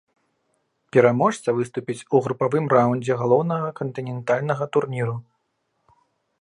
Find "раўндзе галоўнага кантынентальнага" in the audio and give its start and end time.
2.75-4.63